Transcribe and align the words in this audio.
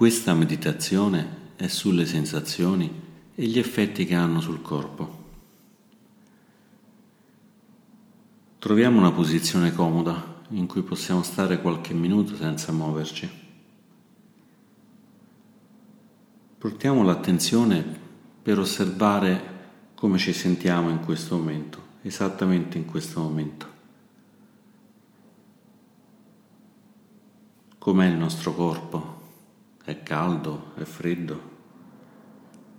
Questa 0.00 0.32
meditazione 0.32 1.52
è 1.56 1.66
sulle 1.66 2.06
sensazioni 2.06 2.90
e 3.34 3.44
gli 3.44 3.58
effetti 3.58 4.06
che 4.06 4.14
hanno 4.14 4.40
sul 4.40 4.62
corpo. 4.62 5.24
Troviamo 8.56 8.96
una 8.96 9.12
posizione 9.12 9.74
comoda 9.74 10.40
in 10.52 10.66
cui 10.66 10.80
possiamo 10.80 11.22
stare 11.22 11.60
qualche 11.60 11.92
minuto 11.92 12.34
senza 12.34 12.72
muoverci. 12.72 13.28
Portiamo 16.56 17.02
l'attenzione 17.02 17.84
per 18.40 18.58
osservare 18.58 19.42
come 19.94 20.16
ci 20.16 20.32
sentiamo 20.32 20.88
in 20.88 21.00
questo 21.00 21.36
momento, 21.36 21.78
esattamente 22.00 22.78
in 22.78 22.86
questo 22.86 23.20
momento. 23.20 23.66
Com'è 27.76 28.06
il 28.06 28.16
nostro 28.16 28.54
corpo? 28.54 29.09
È 29.82 30.02
caldo? 30.02 30.72
È 30.76 30.82
freddo? 30.82 31.40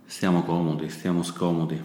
Stiamo 0.04 0.42
comodi? 0.44 0.88
Stiamo 0.88 1.22
scomodi? 1.22 1.80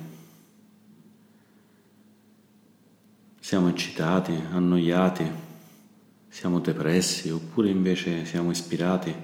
Siamo 3.40 3.70
eccitati? 3.70 4.40
Annoiati? 4.52 5.26
Siamo 6.28 6.60
depressi? 6.60 7.30
Oppure 7.30 7.70
invece 7.70 8.26
siamo 8.26 8.52
ispirati? 8.52 9.16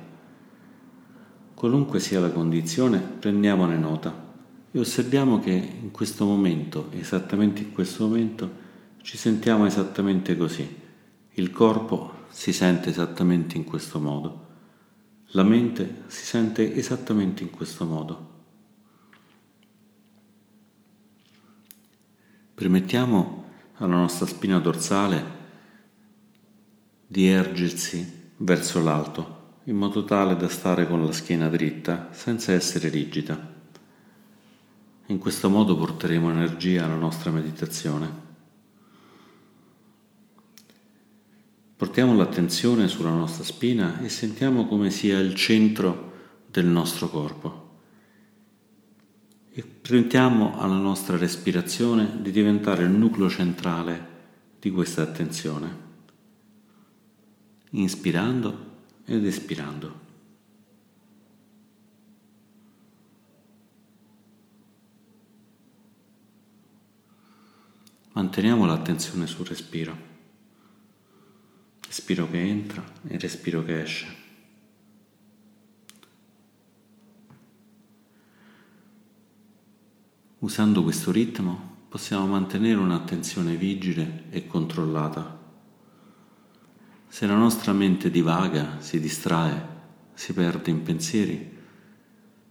Qualunque 1.53 1.99
sia 1.99 2.19
la 2.19 2.31
condizione, 2.31 2.99
prendiamone 2.99 3.77
nota 3.77 4.31
e 4.71 4.79
osserviamo 4.79 5.39
che 5.39 5.51
in 5.51 5.91
questo 5.91 6.25
momento, 6.25 6.89
esattamente 6.91 7.61
in 7.61 7.71
questo 7.71 8.07
momento, 8.07 8.51
ci 9.03 9.17
sentiamo 9.17 9.67
esattamente 9.67 10.35
così. 10.35 10.81
Il 11.33 11.51
corpo 11.51 12.25
si 12.29 12.51
sente 12.51 12.89
esattamente 12.89 13.57
in 13.57 13.63
questo 13.63 13.99
modo. 13.99 14.52
La 15.35 15.41
mente 15.41 16.03
si 16.07 16.25
sente 16.25 16.75
esattamente 16.75 17.41
in 17.41 17.49
questo 17.49 17.85
modo. 17.85 18.31
Permettiamo 22.53 23.45
alla 23.77 23.95
nostra 23.95 24.27
spina 24.27 24.59
dorsale 24.59 25.41
di 27.07 27.27
ergersi 27.27 28.31
verso 28.37 28.83
l'alto, 28.83 29.57
in 29.63 29.75
modo 29.75 30.03
tale 30.05 30.35
da 30.35 30.47
stare 30.47 30.87
con 30.87 31.03
la 31.03 31.11
schiena 31.11 31.49
dritta, 31.49 32.09
senza 32.11 32.51
essere 32.51 32.89
rigida. 32.89 33.51
In 35.07 35.17
questo 35.17 35.49
modo 35.49 35.75
porteremo 35.75 36.29
energia 36.29 36.85
alla 36.85 36.93
nostra 36.93 37.31
meditazione. 37.31 38.32
Portiamo 41.83 42.15
l'attenzione 42.15 42.87
sulla 42.87 43.11
nostra 43.11 43.43
spina 43.43 43.99
e 43.99 44.07
sentiamo 44.07 44.67
come 44.67 44.89
sia 44.89 45.19
il 45.19 45.35
centro 45.35 46.13
del 46.49 46.65
nostro 46.65 47.09
corpo. 47.09 47.71
E 49.51 49.63
permettiamo 49.63 50.57
alla 50.57 50.77
nostra 50.77 51.17
respirazione 51.17 52.21
di 52.21 52.31
diventare 52.31 52.83
il 52.83 52.89
nucleo 52.89 53.29
centrale 53.29 54.07
di 54.61 54.71
questa 54.71 55.01
attenzione, 55.01 55.77
inspirando 57.71 58.65
ed 59.03 59.25
espirando. 59.25 59.99
Manteniamo 68.13 68.65
l'attenzione 68.65 69.27
sul 69.27 69.45
respiro 69.47 70.12
respiro 71.93 72.27
che 72.27 72.39
entra 72.39 72.83
e 73.07 73.19
respiro 73.19 73.63
che 73.63 73.81
esce. 73.83 74.07
Usando 80.39 80.81
questo 80.81 81.11
ritmo 81.11 81.85
possiamo 81.89 82.25
mantenere 82.25 82.79
un'attenzione 82.79 83.55
vigile 83.57 84.23
e 84.31 84.47
controllata. 84.47 85.39
Se 87.09 87.27
la 87.27 87.35
nostra 87.35 87.73
mente 87.73 88.09
divaga, 88.09 88.79
si 88.79 88.99
distrae, 88.99 89.67
si 90.15 90.33
perde 90.33 90.71
in 90.71 90.81
pensieri, 90.81 91.57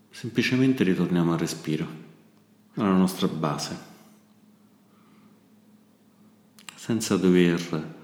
semplicemente 0.09 0.85
ritorniamo 0.85 1.33
al 1.33 1.39
respiro, 1.41 1.89
alla 2.75 2.95
nostra 2.95 3.27
base, 3.27 3.77
senza 6.77 7.17
dover 7.17 8.01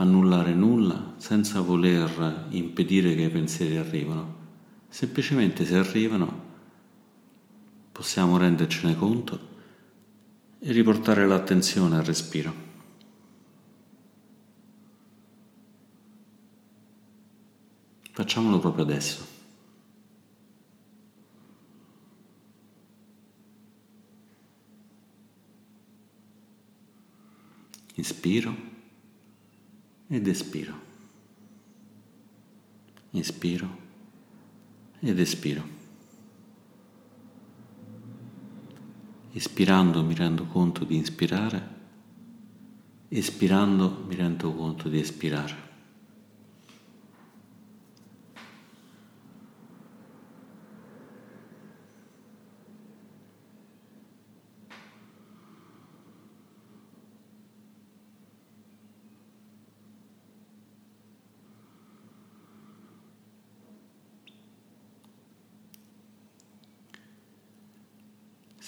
annullare 0.00 0.54
nulla 0.54 1.14
senza 1.16 1.60
voler 1.60 2.46
impedire 2.50 3.14
che 3.14 3.22
i 3.22 3.30
pensieri 3.30 3.76
arrivano. 3.76 4.36
Semplicemente 4.88 5.64
se 5.64 5.76
arrivano 5.76 6.46
possiamo 7.90 8.36
rendercene 8.36 8.94
conto 8.96 9.56
e 10.60 10.72
riportare 10.72 11.26
l'attenzione 11.26 11.96
al 11.96 12.04
respiro. 12.04 12.66
Facciamolo 18.12 18.58
proprio 18.60 18.84
adesso. 18.84 19.36
Inspiro 27.94 28.67
ed 30.08 30.26
espiro. 30.26 30.74
Inspiro 33.10 33.86
ed 35.00 35.18
espiro. 35.18 35.76
Ispirando 39.32 40.02
mi 40.02 40.14
rendo 40.14 40.46
conto 40.46 40.84
di 40.84 40.96
inspirare, 40.96 41.76
espirando 43.08 44.04
mi 44.08 44.14
rendo 44.14 44.52
conto 44.54 44.88
di 44.88 44.98
espirare. 44.98 45.67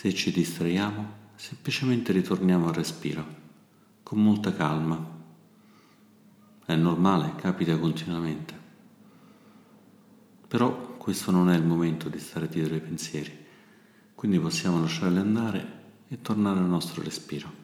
Se 0.01 0.15
ci 0.15 0.33
distraiamo, 0.33 1.13
semplicemente 1.35 2.11
ritorniamo 2.13 2.69
al 2.69 2.73
respiro, 2.73 3.23
con 4.03 4.23
molta 4.23 4.51
calma. 4.55 4.99
È 6.65 6.75
normale, 6.75 7.35
capita 7.35 7.79
continuamente. 7.79 8.59
Però 10.49 10.97
questo 10.97 11.31
non 11.31 11.51
è 11.51 11.55
il 11.55 11.67
momento 11.67 12.09
di 12.09 12.19
stare 12.19 12.49
dietro 12.49 12.73
ai 12.73 12.81
pensieri, 12.81 13.31
quindi 14.15 14.41
possiamo 14.41 14.81
lasciarli 14.81 15.19
andare 15.19 15.83
e 16.09 16.23
tornare 16.23 16.61
al 16.61 16.67
nostro 16.67 17.03
respiro. 17.03 17.60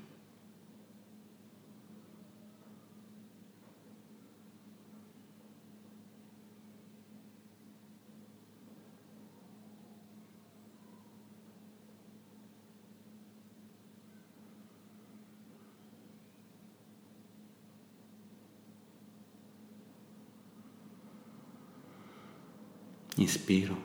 Inspiro, 23.19 23.77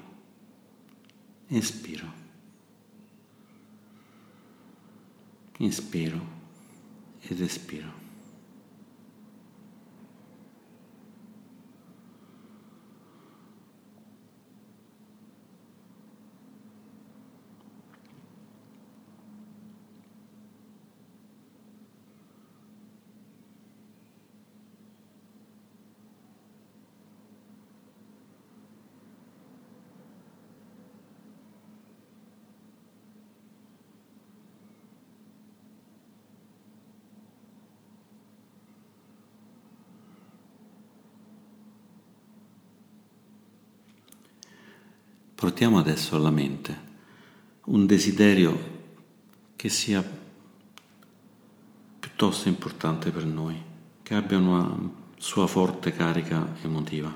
espiro, 1.49 2.07
inspiro 5.57 6.21
ed 7.29 7.39
espiro. 7.39 8.00
Portiamo 45.41 45.79
adesso 45.79 46.15
alla 46.15 46.29
mente 46.29 46.79
un 47.63 47.87
desiderio 47.87 48.59
che 49.55 49.69
sia 49.69 50.07
piuttosto 51.99 52.47
importante 52.47 53.09
per 53.09 53.25
noi, 53.25 53.59
che 54.03 54.13
abbia 54.13 54.37
una 54.37 54.77
sua 55.17 55.47
forte 55.47 55.93
carica 55.93 56.47
emotiva. 56.61 57.11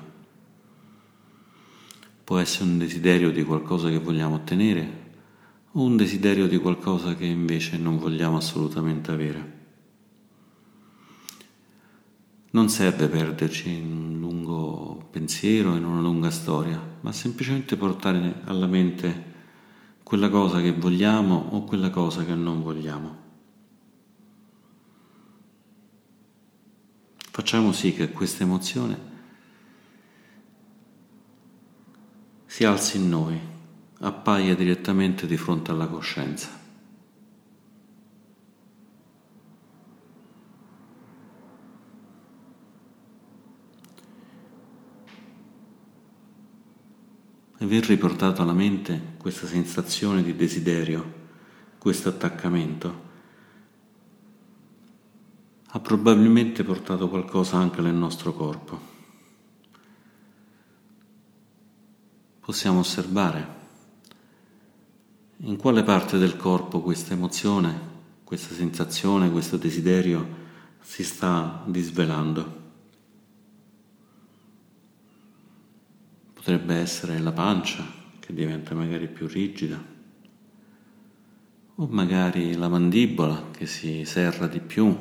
Può 2.24 2.38
essere 2.38 2.64
un 2.64 2.78
desiderio 2.78 3.30
di 3.30 3.44
qualcosa 3.44 3.90
che 3.90 4.00
vogliamo 4.00 4.34
ottenere 4.34 5.12
o 5.70 5.82
un 5.82 5.96
desiderio 5.96 6.48
di 6.48 6.58
qualcosa 6.58 7.14
che 7.14 7.26
invece 7.26 7.78
non 7.78 7.96
vogliamo 7.96 8.38
assolutamente 8.38 9.12
avere. 9.12 9.55
Non 12.56 12.70
serve 12.70 13.08
perderci 13.08 13.68
in 13.68 13.92
un 13.92 14.18
lungo 14.18 15.08
pensiero, 15.10 15.76
in 15.76 15.84
una 15.84 16.00
lunga 16.00 16.30
storia, 16.30 16.80
ma 17.02 17.12
semplicemente 17.12 17.76
portare 17.76 18.40
alla 18.44 18.66
mente 18.66 19.34
quella 20.02 20.30
cosa 20.30 20.62
che 20.62 20.72
vogliamo 20.72 21.50
o 21.50 21.64
quella 21.64 21.90
cosa 21.90 22.24
che 22.24 22.34
non 22.34 22.62
vogliamo. 22.62 23.24
Facciamo 27.30 27.72
sì 27.72 27.92
che 27.92 28.10
questa 28.10 28.44
emozione 28.44 28.98
si 32.46 32.64
alzi 32.64 32.96
in 32.96 33.10
noi, 33.10 33.38
appaia 33.98 34.54
direttamente 34.54 35.26
di 35.26 35.36
fronte 35.36 35.72
alla 35.72 35.88
coscienza. 35.88 36.65
Aver 47.66 47.84
riportato 47.84 48.42
alla 48.42 48.52
mente 48.52 49.14
questa 49.18 49.46
sensazione 49.46 50.22
di 50.22 50.36
desiderio, 50.36 51.24
questo 51.78 52.08
attaccamento, 52.08 53.04
ha 55.66 55.80
probabilmente 55.80 56.62
portato 56.62 57.08
qualcosa 57.08 57.56
anche 57.56 57.80
nel 57.80 57.94
nostro 57.94 58.32
corpo. 58.32 58.94
Possiamo 62.40 62.78
osservare 62.78 63.54
in 65.38 65.56
quale 65.56 65.82
parte 65.82 66.18
del 66.18 66.36
corpo 66.36 66.80
questa 66.80 67.14
emozione, 67.14 67.94
questa 68.22 68.54
sensazione, 68.54 69.30
questo 69.30 69.56
desiderio 69.56 70.44
si 70.80 71.02
sta 71.02 71.64
disvelando. 71.66 72.55
Potrebbe 76.46 76.76
essere 76.76 77.18
la 77.18 77.32
pancia 77.32 77.84
che 78.20 78.32
diventa 78.32 78.72
magari 78.72 79.08
più 79.08 79.26
rigida, 79.26 79.84
o 81.74 81.86
magari 81.88 82.54
la 82.54 82.68
mandibola 82.68 83.50
che 83.50 83.66
si 83.66 84.04
serra 84.04 84.46
di 84.46 84.60
più, 84.60 84.96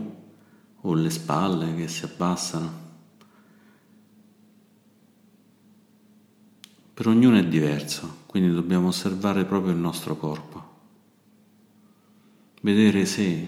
o 0.82 0.94
le 0.96 1.10
spalle 1.12 1.76
che 1.76 1.88
si 1.88 2.04
abbassano. 2.04 2.72
Per 6.96 7.08
ognuno 7.08 7.38
è 7.38 7.46
diverso, 7.46 8.24
quindi 8.26 8.52
dobbiamo 8.52 8.88
osservare 8.88 9.46
proprio 9.46 9.72
il 9.72 9.80
nostro 9.80 10.18
corpo, 10.18 10.78
vedere 12.62 13.06
se 13.06 13.48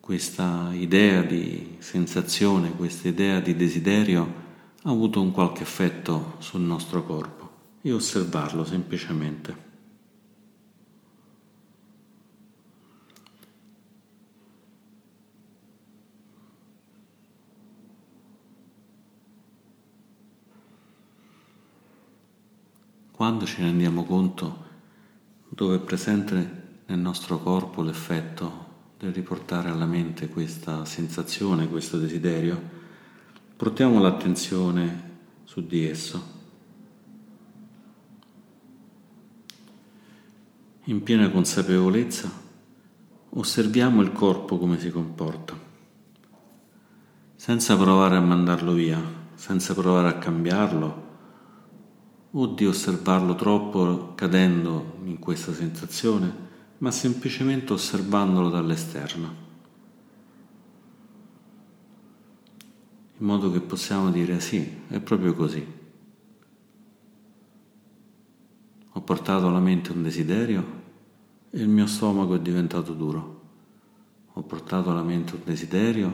questa 0.00 0.70
idea 0.72 1.20
di 1.20 1.76
sensazione, 1.80 2.74
questa 2.74 3.08
idea 3.08 3.40
di 3.40 3.54
desiderio 3.54 4.41
ha 4.84 4.90
avuto 4.90 5.20
un 5.20 5.30
qualche 5.30 5.62
effetto 5.62 6.34
sul 6.38 6.60
nostro 6.60 7.04
corpo 7.04 7.50
e 7.82 7.92
osservarlo 7.92 8.64
semplicemente. 8.64 9.70
Quando 23.12 23.46
ci 23.46 23.62
rendiamo 23.62 24.02
conto 24.02 24.70
dove 25.48 25.76
è 25.76 25.78
presente 25.78 26.60
nel 26.86 26.98
nostro 26.98 27.38
corpo 27.38 27.82
l'effetto 27.82 28.70
del 28.98 29.12
riportare 29.12 29.68
alla 29.68 29.86
mente 29.86 30.28
questa 30.28 30.84
sensazione, 30.84 31.68
questo 31.68 31.98
desiderio, 31.98 32.80
Portiamo 33.62 34.00
l'attenzione 34.00 35.10
su 35.44 35.64
di 35.64 35.86
esso. 35.86 36.20
In 40.86 41.00
piena 41.04 41.30
consapevolezza 41.30 42.28
osserviamo 43.28 44.02
il 44.02 44.10
corpo 44.10 44.58
come 44.58 44.80
si 44.80 44.90
comporta, 44.90 45.56
senza 47.36 47.76
provare 47.76 48.16
a 48.16 48.20
mandarlo 48.20 48.72
via, 48.72 49.00
senza 49.34 49.74
provare 49.74 50.08
a 50.08 50.18
cambiarlo 50.18 51.02
o 52.32 52.46
di 52.48 52.66
osservarlo 52.66 53.36
troppo 53.36 54.14
cadendo 54.16 54.96
in 55.04 55.20
questa 55.20 55.54
sensazione, 55.54 56.34
ma 56.78 56.90
semplicemente 56.90 57.72
osservandolo 57.72 58.48
dall'esterno. 58.48 59.51
In 63.22 63.28
modo 63.28 63.52
che 63.52 63.60
possiamo 63.60 64.10
dire 64.10 64.40
sì, 64.40 64.68
è 64.88 64.98
proprio 64.98 65.32
così. 65.32 65.64
Ho 68.94 69.00
portato 69.00 69.46
alla 69.46 69.60
mente 69.60 69.92
un 69.92 70.02
desiderio 70.02 70.80
e 71.50 71.60
il 71.60 71.68
mio 71.68 71.86
stomaco 71.86 72.34
è 72.34 72.40
diventato 72.40 72.92
duro. 72.94 73.40
Ho 74.32 74.42
portato 74.42 74.90
alla 74.90 75.04
mente 75.04 75.36
un 75.36 75.42
desiderio 75.44 76.12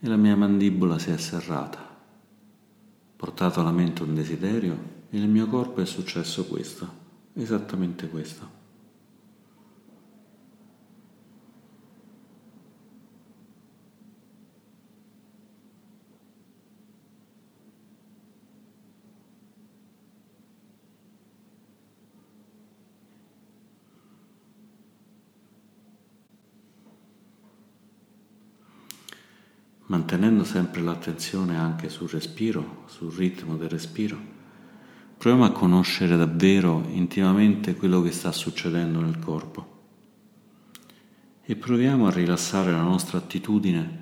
e 0.00 0.08
la 0.08 0.16
mia 0.16 0.34
mandibola 0.34 0.98
si 0.98 1.10
è 1.10 1.16
serrata. 1.16 1.78
Ho 1.78 3.14
portato 3.14 3.60
alla 3.60 3.70
mente 3.70 4.02
un 4.02 4.12
desiderio 4.12 4.76
e 5.10 5.18
nel 5.20 5.28
mio 5.28 5.46
corpo 5.46 5.80
è 5.80 5.86
successo 5.86 6.46
questo, 6.46 6.88
esattamente 7.34 8.08
questo. 8.08 8.61
Mantenendo 29.92 30.42
sempre 30.42 30.80
l'attenzione 30.80 31.58
anche 31.58 31.90
sul 31.90 32.08
respiro, 32.08 32.84
sul 32.86 33.12
ritmo 33.12 33.56
del 33.56 33.68
respiro, 33.68 34.16
proviamo 35.18 35.44
a 35.44 35.52
conoscere 35.52 36.16
davvero 36.16 36.82
intimamente 36.88 37.76
quello 37.76 38.00
che 38.00 38.10
sta 38.10 38.32
succedendo 38.32 39.00
nel 39.00 39.18
corpo 39.18 39.80
e 41.42 41.56
proviamo 41.56 42.06
a 42.06 42.10
rilassare 42.10 42.72
la 42.72 42.80
nostra 42.80 43.18
attitudine 43.18 44.00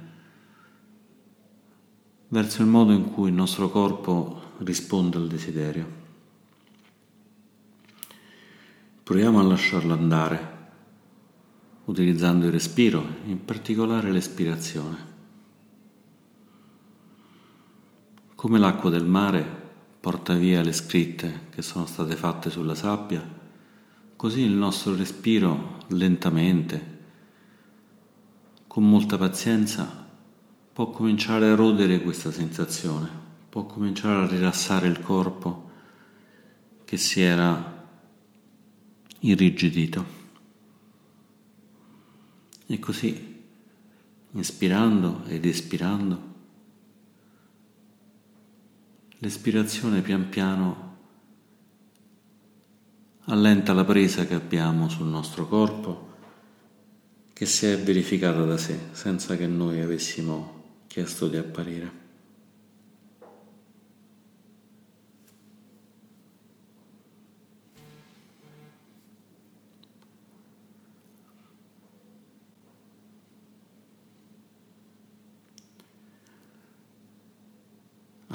verso 2.29 2.63
il 2.63 2.69
modo 2.69 2.93
in 2.93 3.11
cui 3.11 3.31
il 3.31 3.35
nostro 3.35 3.69
corpo 3.69 4.53
risponde 4.59 5.17
al 5.17 5.27
desiderio. 5.27 5.99
Proviamo 9.03 9.41
a 9.41 9.43
lasciarlo 9.43 9.93
andare 9.93 10.59
utilizzando 11.87 12.47
il 12.47 12.53
respiro, 12.53 13.05
in 13.25 13.45
particolare 13.45 14.13
l'espirazione. 14.13 15.10
Come 18.41 18.59
l'acqua 18.59 18.89
del 18.89 19.05
mare 19.05 19.45
porta 20.01 20.33
via 20.33 20.63
le 20.63 20.73
scritte 20.73 21.49
che 21.51 21.61
sono 21.61 21.85
state 21.85 22.17
fatte 22.17 22.49
sulla 22.49 22.75
sabbia, 22.75 23.23
così 24.17 24.41
il 24.41 24.55
nostro 24.55 24.97
respiro 24.97 25.77
lentamente, 25.89 26.99
con 28.67 28.89
molta 28.89 29.19
pazienza, 29.19 30.09
può 30.73 30.89
cominciare 30.89 31.45
a 31.45 31.49
erodere 31.51 32.01
questa 32.01 32.33
sensazione, 32.33 33.11
può 33.51 33.67
cominciare 33.67 34.23
a 34.23 34.27
rilassare 34.27 34.87
il 34.87 35.01
corpo 35.01 35.71
che 36.87 36.97
si 36.97 37.21
era 37.21 37.87
irrigidito. 39.19 40.05
E 42.65 42.79
così, 42.79 43.43
inspirando 44.31 45.25
ed 45.27 45.45
espirando, 45.45 46.30
L'espirazione 49.23 50.01
pian 50.01 50.31
piano 50.31 50.97
allenta 53.25 53.75
la 53.75 53.85
presa 53.85 54.25
che 54.25 54.33
abbiamo 54.33 54.89
sul 54.89 55.09
nostro 55.09 55.47
corpo 55.47 56.09
che 57.35 57.45
si 57.45 57.67
è 57.67 57.79
verificata 57.79 58.45
da 58.45 58.57
sé 58.57 58.79
senza 58.93 59.37
che 59.37 59.47
noi 59.47 59.83
avessimo 59.83 60.85
chiesto 60.87 61.29
di 61.29 61.37
apparire. 61.37 62.00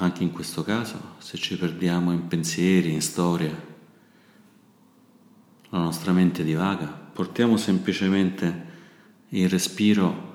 Anche 0.06 0.22
in 0.22 0.30
questo 0.30 0.62
caso, 0.62 1.16
se 1.18 1.36
ci 1.36 1.56
perdiamo 1.56 2.12
in 2.12 2.28
pensieri, 2.28 2.92
in 2.92 3.02
storia, 3.02 3.54
la 5.68 5.78
nostra 5.78 6.12
mente 6.12 6.44
divaga, 6.44 6.86
portiamo 6.86 7.56
semplicemente 7.56 8.74
il 9.30 9.48
respiro 9.48 10.34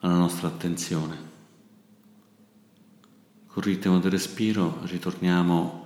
alla 0.00 0.16
nostra 0.16 0.48
attenzione. 0.48 1.24
Col 3.48 3.62
ritmo 3.62 3.98
del 3.98 4.10
respiro 4.10 4.78
ritorniamo 4.84 5.84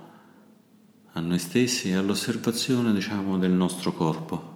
a 1.11 1.19
noi 1.19 1.39
stessi 1.39 1.89
e 1.89 1.95
all'osservazione, 1.95 2.93
diciamo, 2.93 3.37
del 3.37 3.51
nostro 3.51 3.91
corpo. 3.91 4.50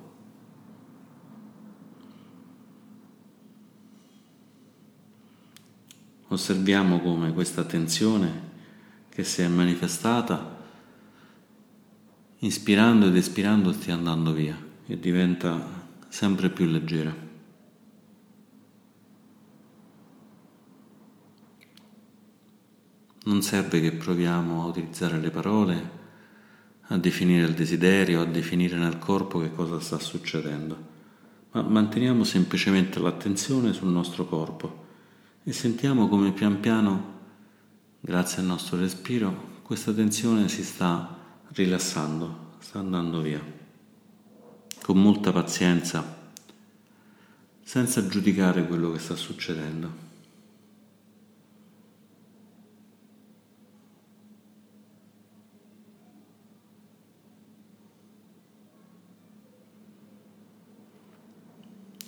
Osserviamo 6.36 7.00
come 7.00 7.32
questa 7.32 7.64
tensione 7.64 8.42
che 9.08 9.24
si 9.24 9.42
è 9.42 9.48
manifestata, 9.48 10.64
inspirando 12.40 13.08
ed 13.08 13.16
espirando, 13.16 13.72
stia 13.72 13.94
andando 13.94 14.34
via 14.34 14.62
e 14.86 15.00
diventa 15.00 15.88
sempre 16.10 16.50
più 16.50 16.66
leggera. 16.66 17.16
Non 23.24 23.42
serve 23.42 23.80
che 23.80 23.94
proviamo 23.94 24.62
a 24.62 24.66
utilizzare 24.66 25.18
le 25.22 25.30
parole, 25.30 25.92
a 26.82 26.98
definire 26.98 27.48
il 27.48 27.54
desiderio, 27.54 28.20
a 28.20 28.26
definire 28.26 28.76
nel 28.76 29.00
corpo 29.00 29.40
che 29.40 29.54
cosa 29.54 29.80
sta 29.80 30.00
succedendo, 30.00 30.78
ma 31.52 31.62
manteniamo 31.62 32.26
semplicemente 32.26 33.00
l'attenzione 33.00 33.72
sul 33.72 33.88
nostro 33.88 34.26
corpo 34.26 34.84
e 35.48 35.54
sentiamo 35.54 36.08
come 36.08 36.32
pian 36.32 36.60
piano, 36.60 37.14
grazie 38.00 38.40
al 38.40 38.46
nostro 38.48 38.80
respiro, 38.80 39.62
questa 39.62 39.94
tensione 39.94 40.50
si 40.50 40.64
sta 40.64 41.44
rilassando, 41.50 42.54
sta 42.58 42.80
andando 42.80 43.22
via, 43.22 43.40
con 44.82 45.00
molta 45.00 45.32
pazienza, 45.32 46.32
senza 47.62 48.08
giudicare 48.08 48.66
quello 48.66 48.92
che 48.92 48.98
sta 48.98 49.16
succedendo. 49.16 50.04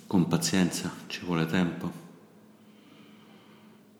Con 0.08 0.26
pazienza, 0.26 0.90
ci 1.06 1.24
vuole 1.24 1.46
tempo 1.46 2.07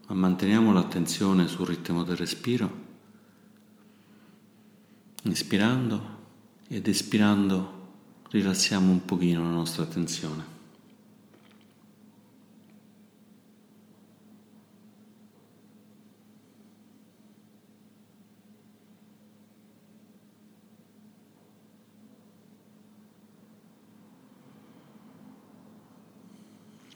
ma 0.08 0.14
manteniamo 0.14 0.72
l'attenzione 0.72 1.46
sul 1.48 1.66
ritmo 1.66 2.02
del 2.02 2.16
respiro, 2.16 2.86
inspirando 5.24 6.16
ed 6.66 6.88
espirando 6.88 7.76
rilassiamo 8.30 8.90
un 8.90 9.04
pochino 9.04 9.42
la 9.42 9.50
nostra 9.50 9.82
attenzione. 9.82 10.56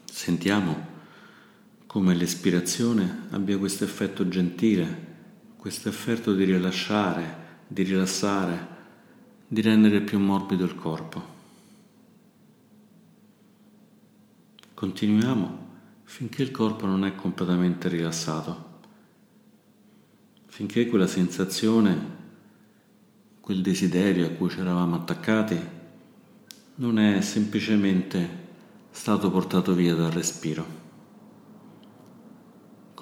Sentiamo 0.05 0.92
come 1.93 2.15
l'espirazione 2.15 3.27
abbia 3.29 3.59
questo 3.59 3.83
effetto 3.83 4.27
gentile, 4.27 5.11
questo 5.57 5.89
effetto 5.89 6.33
di 6.33 6.43
rilasciare, 6.43 7.61
di 7.67 7.83
rilassare, 7.83 8.67
di 9.47 9.61
rendere 9.61 10.01
più 10.01 10.17
morbido 10.17 10.65
il 10.65 10.73
corpo. 10.73 11.23
Continuiamo 14.73 15.67
finché 16.05 16.41
il 16.41 16.49
corpo 16.49 16.87
non 16.87 17.05
è 17.05 17.13
completamente 17.13 17.89
rilassato, 17.89 18.79
finché 20.47 20.87
quella 20.87 21.05
sensazione, 21.05 21.95
quel 23.39 23.61
desiderio 23.61 24.25
a 24.25 24.29
cui 24.29 24.49
ci 24.49 24.59
eravamo 24.59 24.95
attaccati, 24.95 25.59
non 26.73 26.97
è 26.97 27.21
semplicemente 27.21 28.27
stato 28.89 29.29
portato 29.29 29.75
via 29.75 29.93
dal 29.93 30.09
respiro 30.09 30.82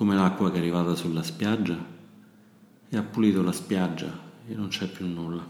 come 0.02 0.16
l'acqua 0.16 0.50
che 0.50 0.56
è 0.56 0.58
arrivata 0.58 0.96
sulla 0.96 1.22
spiaggia 1.22 1.78
e 2.90 2.98
ha 2.98 3.04
pulito 3.04 3.44
la 3.44 3.52
spiaggia 3.52 4.12
e 4.48 4.56
non 4.56 4.70
c'è 4.70 4.88
più 4.88 5.06
nulla. 5.06 5.48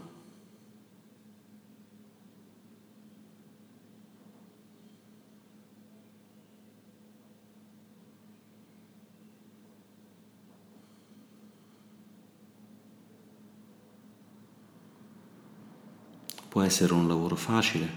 Può 16.50 16.60
essere 16.60 16.92
un 16.92 17.08
lavoro 17.08 17.36
facile, 17.36 17.88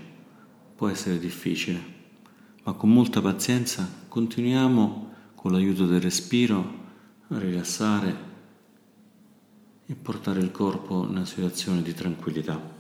può 0.73 0.87
essere 0.87 1.19
difficile, 1.19 1.83
ma 2.63 2.71
con 2.71 2.93
molta 2.93 3.19
pazienza 3.19 3.85
continuiamo 4.07 5.04
con 5.45 5.53
l'aiuto 5.53 5.85
del 5.85 6.01
respiro 6.01 6.65
rilassare 7.27 8.15
e 9.85 9.93
portare 9.93 10.39
il 10.39 10.49
corpo 10.49 11.03
in 11.03 11.09
una 11.09 11.25
situazione 11.25 11.83
di 11.83 11.93
tranquillità. 11.93 12.74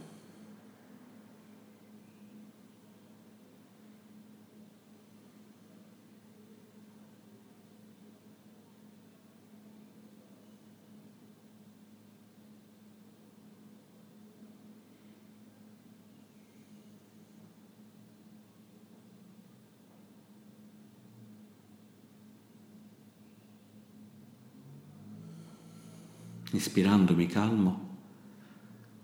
Ispirando 26.55 27.13
mi 27.15 27.27
calmo, 27.27 27.97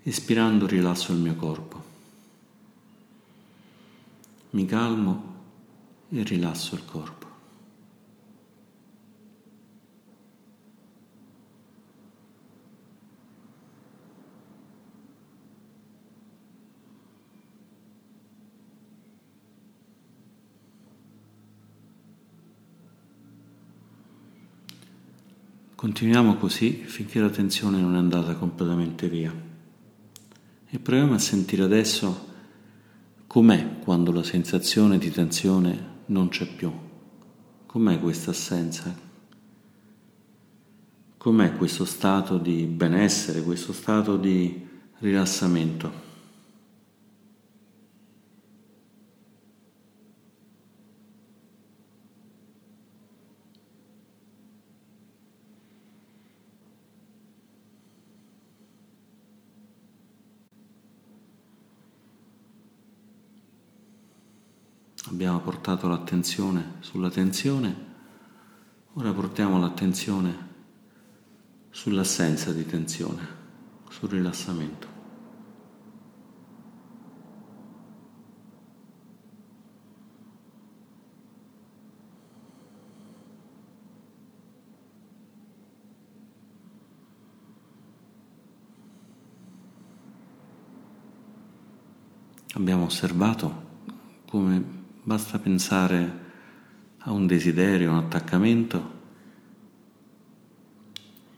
espirando 0.03 0.65
rilasso 0.67 1.11
il 1.11 1.19
mio 1.19 1.35
corpo. 1.35 1.83
Mi 4.51 4.65
calmo 4.65 5.23
e 6.11 6.23
rilasso 6.23 6.75
il 6.75 6.85
corpo. 6.85 7.30
Continuiamo 25.81 26.35
così 26.35 26.83
finché 26.85 27.19
la 27.19 27.31
tensione 27.31 27.79
non 27.79 27.95
è 27.95 27.97
andata 27.97 28.35
completamente 28.35 29.09
via. 29.09 29.33
E 30.69 30.77
proviamo 30.77 31.15
a 31.15 31.17
sentire 31.17 31.63
adesso 31.63 32.27
com'è 33.25 33.79
quando 33.79 34.11
la 34.11 34.21
sensazione 34.21 34.99
di 34.99 35.09
tensione 35.09 36.03
non 36.05 36.29
c'è 36.29 36.45
più. 36.45 36.71
Com'è 37.65 37.99
questa 37.99 38.29
assenza? 38.29 38.95
Com'è 41.17 41.57
questo 41.57 41.85
stato 41.85 42.37
di 42.37 42.65
benessere, 42.65 43.41
questo 43.41 43.73
stato 43.73 44.17
di 44.17 44.63
rilassamento? 44.99 46.10
abbiamo 65.21 65.41
portato 65.41 65.87
l'attenzione 65.87 66.77
sulla 66.79 67.11
tensione, 67.11 67.75
ora 68.93 69.13
portiamo 69.13 69.59
l'attenzione 69.59 70.49
sull'assenza 71.69 72.51
di 72.51 72.65
tensione, 72.65 73.27
sul 73.87 74.09
rilassamento. 74.09 74.87
Abbiamo 92.53 92.85
osservato 92.85 93.69
come 94.25 94.80
basta 95.03 95.39
pensare 95.39 96.19
a 96.99 97.11
un 97.11 97.25
desiderio, 97.25 97.91
un 97.91 97.97
attaccamento, 97.97 98.99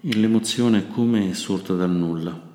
e 0.01 0.13
l'emozione 0.15 0.79
è 0.79 0.87
come 0.87 1.33
sorta 1.33 1.73
dal 1.73 1.91
nulla. 1.91 2.51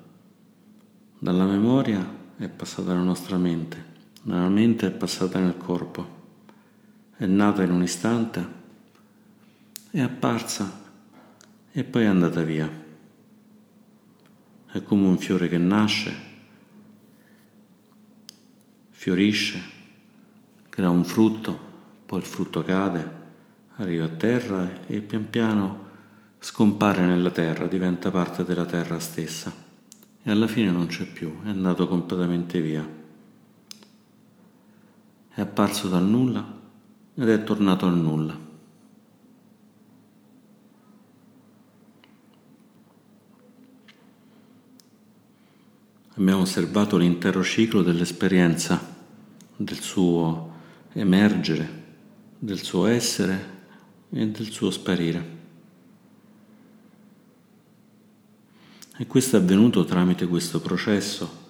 Dalla 1.17 1.45
memoria 1.45 2.17
è 2.37 2.47
passata 2.47 2.91
alla 2.91 3.01
nostra 3.01 3.37
mente, 3.37 3.85
dalla 4.21 4.49
mente 4.49 4.87
è 4.87 4.91
passata 4.91 5.39
nel 5.39 5.57
corpo, 5.57 6.17
è 7.15 7.25
nata 7.25 7.63
in 7.63 7.71
un 7.71 7.81
istante, 7.81 8.47
è 9.89 9.99
apparsa 9.99 10.71
e 11.71 11.83
poi 11.83 12.03
è 12.03 12.07
andata 12.07 12.43
via. 12.43 12.87
È 14.71 14.83
come 14.83 15.07
un 15.07 15.17
fiore 15.17 15.49
che 15.49 15.57
nasce, 15.57 16.15
fiorisce, 18.91 19.77
crea 20.79 20.89
un 20.89 21.03
frutto, 21.03 21.59
poi 22.05 22.19
il 22.19 22.25
frutto 22.25 22.63
cade, 22.63 23.17
arriva 23.75 24.05
a 24.05 24.09
terra 24.09 24.85
e 24.87 25.01
pian 25.01 25.29
piano 25.29 25.87
scompare 26.39 27.05
nella 27.05 27.31
terra, 27.31 27.67
diventa 27.67 28.11
parte 28.11 28.45
della 28.45 28.63
terra 28.63 28.97
stessa 28.97 29.53
e 30.23 30.31
alla 30.31 30.47
fine 30.47 30.71
non 30.71 30.87
c'è 30.87 31.03
più, 31.03 31.43
è 31.43 31.49
andato 31.49 31.85
completamente 31.85 32.61
via. 32.61 32.87
È 35.33 35.41
apparso 35.41 35.89
dal 35.89 36.05
nulla 36.05 36.45
ed 37.13 37.27
è 37.27 37.43
tornato 37.43 37.85
al 37.85 37.97
nulla. 37.97 38.37
Abbiamo 46.15 46.41
osservato 46.41 46.95
l'intero 46.95 47.43
ciclo 47.43 47.81
dell'esperienza, 47.81 48.95
del 49.57 49.79
suo 49.79 50.48
emergere, 50.93 51.77
del 52.39 52.61
suo 52.63 52.85
essere 52.85 53.57
e 54.11 54.27
del 54.27 54.49
suo 54.49 54.71
sparire. 54.71 55.37
E 58.97 59.07
questo 59.07 59.37
è 59.37 59.39
avvenuto 59.39 59.85
tramite 59.85 60.27
questo 60.27 60.59
processo 60.59 61.47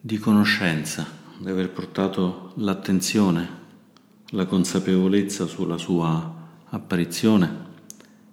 di 0.00 0.18
conoscenza, 0.18 1.06
di 1.38 1.48
aver 1.48 1.70
portato 1.70 2.52
l'attenzione, 2.56 3.56
la 4.30 4.46
consapevolezza 4.46 5.46
sulla 5.46 5.78
sua 5.78 6.36
apparizione, 6.66 7.66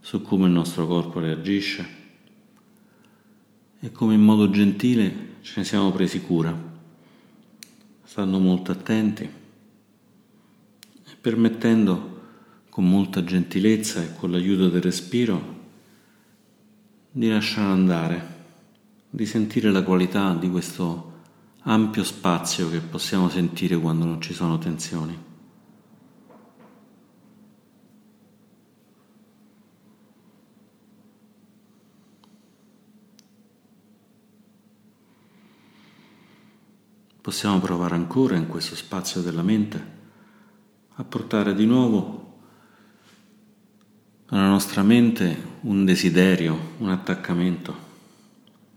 su 0.01 0.21
come 0.21 0.45
il 0.45 0.51
nostro 0.51 0.85
corpo 0.85 1.19
reagisce 1.19 2.03
e 3.79 3.91
come 3.91 4.13
in 4.13 4.21
modo 4.21 4.49
gentile 4.49 5.37
ce 5.41 5.53
ne 5.57 5.63
siamo 5.63 5.91
presi 5.91 6.21
cura, 6.21 6.55
stando 8.03 8.39
molto 8.39 8.71
attenti 8.71 9.43
permettendo 11.25 12.21
con 12.69 12.87
molta 12.87 13.23
gentilezza 13.23 13.99
e 13.99 14.13
con 14.13 14.29
l'aiuto 14.29 14.69
del 14.69 14.79
respiro 14.79 15.53
di 17.09 17.27
lasciare 17.29 17.71
andare, 17.71 18.35
di 19.09 19.25
sentire 19.25 19.71
la 19.71 19.81
qualità 19.81 20.35
di 20.35 20.47
questo 20.51 21.13
ampio 21.61 22.03
spazio 22.03 22.69
che 22.69 22.77
possiamo 22.77 23.27
sentire 23.27 23.75
quando 23.75 24.05
non 24.05 24.21
ci 24.21 24.35
sono 24.35 24.59
tensioni. 24.59 25.17
Possiamo 37.19 37.59
provare 37.59 37.95
ancora 37.95 38.35
in 38.35 38.47
questo 38.47 38.75
spazio 38.75 39.21
della 39.21 39.41
mente 39.41 39.94
a 40.97 41.03
portare 41.03 41.53
di 41.53 41.65
nuovo 41.65 42.23
nella 44.29 44.47
nostra 44.47 44.81
mente 44.81 45.53
un 45.61 45.83
desiderio, 45.83 46.57
un 46.77 46.89
attaccamento, 46.89 47.75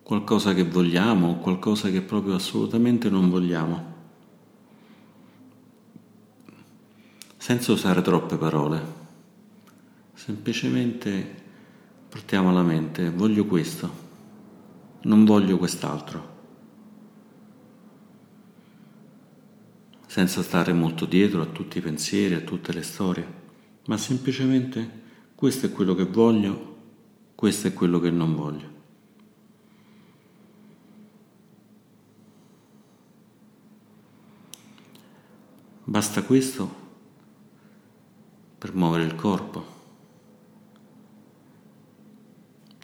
qualcosa 0.03 0.53
che 0.53 0.65
vogliamo 0.65 1.29
o 1.29 1.39
qualcosa 1.39 1.91
che 1.91 2.03
proprio 2.03 2.35
assolutamente 2.35 3.09
non 3.09 3.31
vogliamo, 3.31 3.97
senza 7.37 7.73
usare 7.73 8.03
troppe 8.03 8.37
parole, 8.37 8.83
semplicemente 10.15 11.37
portiamo 12.09 12.51
alla 12.51 12.63
mente, 12.63 13.11
voglio 13.11 13.45
questo, 13.47 14.07
non 15.03 15.25
voglio 15.25 15.57
quest'altro, 15.57 16.37
senza 20.09 20.43
stare 20.43 20.73
molto 20.73 21.05
dietro 21.05 21.43
a 21.43 21.47
tutti 21.47 21.77
i 21.77 21.83
pensieri, 21.83 22.33
a 22.33 22.41
tutte 22.41 22.73
le 22.73 22.83
storie, 22.83 23.27
ma 23.87 23.99
semplicemente 23.99 24.91
questo 25.35 25.67
è 25.67 25.71
quello 25.71 25.95
che 25.95 26.05
voglio, 26.05 26.77
questo 27.35 27.69
è 27.69 27.75
quello 27.75 28.01
che 28.01 28.11
non 28.11 28.35
voglio. 28.35 28.77
Basta 35.85 36.23
questo 36.23 36.75
per 38.57 38.75
muovere 38.75 39.05
il 39.05 39.15
corpo. 39.15 39.77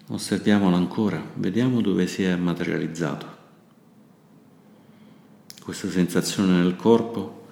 Osserviamolo 0.09 0.77
ancora, 0.77 1.23
vediamo 1.37 1.81
dove 1.81 2.07
si 2.07 2.23
è 2.23 2.37
materializzato. 2.37 3.34
Questa 5.65 5.89
sensazione 5.89 6.61
nel 6.61 6.77
corpo 6.77 7.47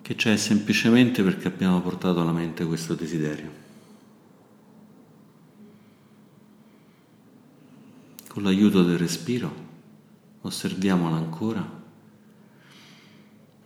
che 0.00 0.14
c'è 0.14 0.34
semplicemente 0.38 1.22
perché 1.22 1.46
abbiamo 1.46 1.82
portato 1.82 2.22
alla 2.22 2.32
mente 2.32 2.64
questo 2.64 2.94
desiderio. 2.94 3.50
Con 8.28 8.44
l'aiuto 8.44 8.82
del 8.82 8.96
respiro 8.96 9.54
osserviamolo 10.40 11.14
ancora, 11.16 11.82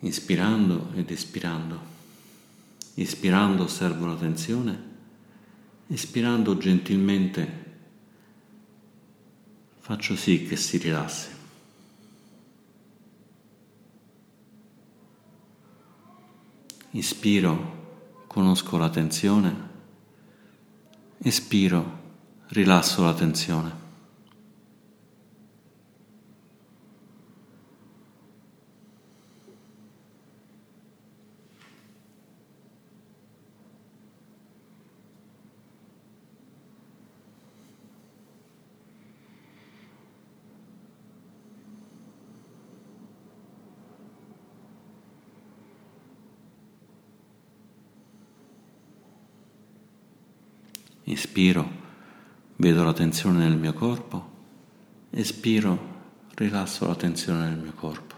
inspirando 0.00 0.90
ed 0.94 1.08
espirando. 1.08 1.80
Ispirando 2.94 3.62
osservo 3.62 4.06
la 4.06 4.16
tensione, 4.16 4.82
espirando 5.86 6.58
gentilmente 6.58 7.64
faccio 9.78 10.16
sì 10.16 10.46
che 10.48 10.56
si 10.56 10.78
rilassi. 10.78 11.38
Ispiro, 16.92 18.24
conosco 18.26 18.76
la 18.76 18.90
tensione. 18.90 19.68
Espiro, 21.18 21.98
rilasso 22.48 23.05
la 23.05 23.14
tensione. 23.14 23.89
Ispiro, 51.10 51.68
vedo 52.54 52.84
la 52.84 52.92
tensione 52.92 53.38
nel 53.38 53.56
mio 53.56 53.72
corpo, 53.72 54.30
espiro, 55.10 55.78
rilasso 56.36 56.86
la 56.86 56.94
tensione 56.94 57.48
nel 57.48 57.58
mio 57.58 57.72
corpo. 57.72 58.14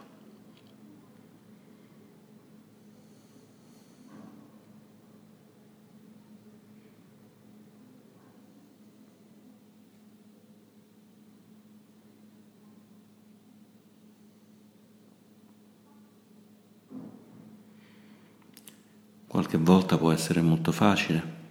Qualche 19.27 19.57
volta 19.57 19.97
può 19.97 20.13
essere 20.13 20.43
molto 20.43 20.73
facile 20.73 21.42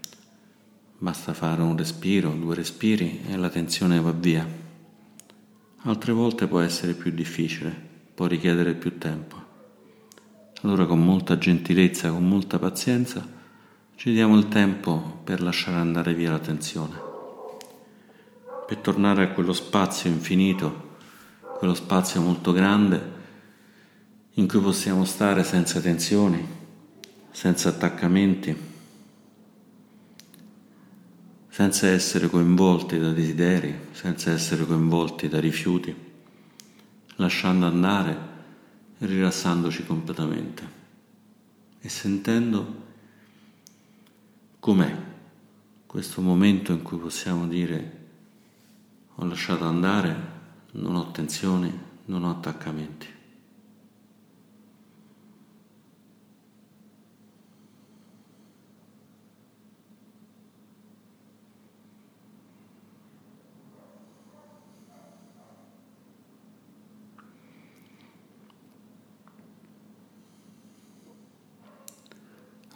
Basta 1.01 1.33
fare 1.33 1.63
un 1.63 1.75
respiro, 1.75 2.29
due 2.29 2.53
respiri 2.53 3.21
e 3.27 3.35
la 3.35 3.49
tensione 3.49 3.99
va 3.99 4.11
via. 4.11 4.47
Altre 5.79 6.13
volte 6.13 6.45
può 6.45 6.59
essere 6.59 6.93
più 6.93 7.09
difficile, 7.09 7.75
può 8.13 8.27
richiedere 8.27 8.75
più 8.75 8.99
tempo. 8.99 9.35
Allora 10.61 10.85
con 10.85 11.03
molta 11.03 11.39
gentilezza, 11.39 12.11
con 12.11 12.27
molta 12.27 12.59
pazienza, 12.59 13.27
ci 13.95 14.13
diamo 14.13 14.37
il 14.37 14.47
tempo 14.47 15.21
per 15.23 15.41
lasciare 15.41 15.77
andare 15.77 16.13
via 16.13 16.29
la 16.29 16.37
tensione, 16.37 17.01
per 18.67 18.77
tornare 18.77 19.23
a 19.23 19.29
quello 19.29 19.53
spazio 19.53 20.07
infinito 20.07 20.89
quello 21.57 21.73
spazio 21.73 22.21
molto 22.21 22.51
grande 22.51 23.19
in 24.33 24.47
cui 24.47 24.59
possiamo 24.59 25.03
stare 25.05 25.43
senza 25.43 25.79
tensioni, 25.79 26.45
senza 27.31 27.69
attaccamenti, 27.69 28.70
senza 31.51 31.87
essere 31.87 32.29
coinvolti 32.29 32.97
da 32.97 33.11
desideri, 33.11 33.77
senza 33.91 34.31
essere 34.31 34.65
coinvolti 34.65 35.27
da 35.27 35.41
rifiuti, 35.41 35.93
lasciando 37.15 37.65
andare 37.65 38.29
e 38.97 39.05
rilassandoci 39.05 39.85
completamente 39.85 40.79
e 41.81 41.89
sentendo 41.89 42.83
com'è 44.59 44.95
questo 45.85 46.21
momento 46.21 46.71
in 46.71 46.83
cui 46.83 46.97
possiamo 46.97 47.45
dire 47.45 47.99
ho 49.15 49.25
lasciato 49.25 49.65
andare, 49.65 50.15
non 50.71 50.95
ho 50.95 51.11
tensioni, 51.11 51.77
non 52.05 52.23
ho 52.23 52.29
attaccamenti. 52.29 53.10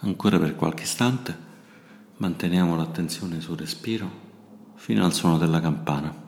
Ancora 0.06 0.38
per 0.38 0.56
qualche 0.56 0.84
istante 0.84 1.36
manteniamo 2.18 2.76
l'attenzione 2.76 3.42
sul 3.42 3.58
respiro 3.58 4.08
fino 4.76 5.04
al 5.04 5.12
suono 5.12 5.40
della 5.40 5.60
campana. 5.60 6.24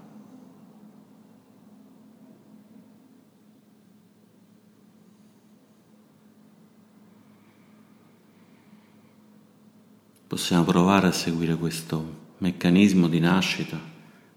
Possiamo 10.25 10.63
provare 10.63 11.05
a 11.05 11.11
seguire 11.11 11.55
questo 11.55 12.33
meccanismo 12.39 13.07
di 13.07 13.19
nascita, 13.19 13.79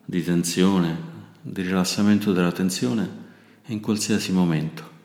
di 0.05 0.22
tensione, 0.22 0.98
di 1.40 1.62
rilassamento 1.62 2.35
della 2.35 2.53
tensione 2.53 3.09
in 3.68 3.81
qualsiasi 3.81 4.33
momento, 4.33 4.99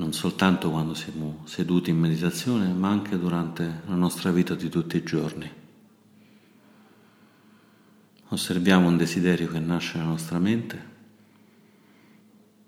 non 0.00 0.14
soltanto 0.14 0.70
quando 0.70 0.94
siamo 0.94 1.42
seduti 1.44 1.90
in 1.90 1.98
meditazione, 1.98 2.72
ma 2.72 2.88
anche 2.88 3.18
durante 3.18 3.82
la 3.84 3.94
nostra 3.94 4.30
vita 4.32 4.54
di 4.54 4.70
tutti 4.70 4.96
i 4.96 5.02
giorni. 5.02 5.48
Osserviamo 8.28 8.88
un 8.88 8.96
desiderio 8.96 9.48
che 9.48 9.58
nasce 9.58 9.98
nella 9.98 10.08
nostra 10.08 10.38
mente, 10.38 10.88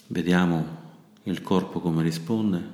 vediamo 0.08 0.80
il 1.22 1.40
corpo 1.40 1.80
come 1.80 2.02
risponde, 2.02 2.68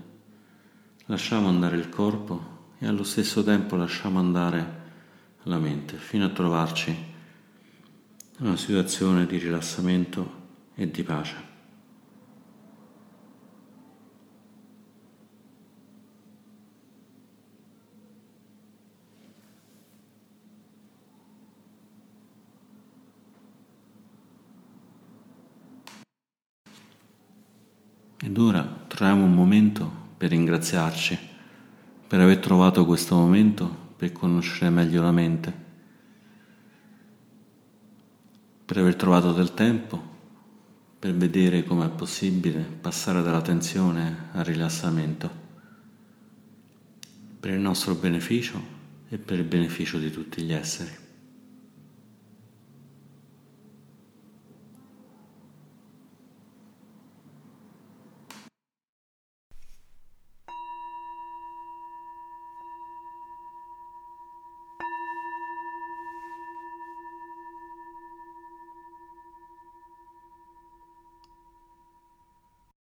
lasciamo 1.07 1.47
andare 1.47 1.77
il 1.77 1.89
corpo 1.89 2.57
e 2.79 2.87
allo 2.89 3.05
stesso 3.05 3.45
tempo 3.45 3.77
lasciamo 3.77 4.19
andare 4.19 4.87
la 5.45 5.59
mente 5.59 5.97
fino 5.97 6.25
a 6.25 6.31
trovarci 6.31 6.91
in 8.39 8.47
una 8.47 8.57
situazione 8.57 9.25
di 9.25 9.39
rilassamento 9.39 10.47
e 10.75 10.91
di 10.91 11.05
pace. 11.05 11.48
Ed 28.21 28.37
ora 28.37 28.85
troviamo 28.89 29.25
un 29.25 29.35
momento 29.35 29.91
per 30.17 30.31
ringraziarci 30.31 31.37
per 32.09 32.21
aver 32.21 32.39
trovato 32.39 32.87
questo 32.87 33.15
momento 33.15 33.87
per 33.97 34.13
conoscere 34.13 34.71
meglio 34.71 35.03
la 35.03 35.13
mente, 35.13 35.67
per 38.65 38.79
aver 38.79 38.97
trovato 38.97 39.33
del 39.33 39.53
tempo 39.53 40.17
per 40.99 41.15
vedere 41.15 41.65
come 41.65 41.85
è 41.85 41.91
possibile 41.91 42.61
passare 42.61 43.23
dalla 43.23 43.43
tensione 43.43 44.31
al 44.33 44.45
rilassamento, 44.45 45.31
per 47.39 47.53
il 47.53 47.61
nostro 47.61 47.95
beneficio 47.95 48.61
e 49.09 49.19
per 49.19 49.39
il 49.39 49.45
beneficio 49.45 49.99
di 49.99 50.11
tutti 50.11 50.43
gli 50.43 50.53
esseri. 50.53 51.08